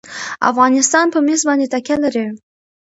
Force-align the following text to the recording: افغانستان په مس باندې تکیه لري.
افغانستان 0.51 1.05
په 1.13 1.19
مس 1.25 1.41
باندې 1.47 1.71
تکیه 1.73 1.97
لري. 2.03 2.25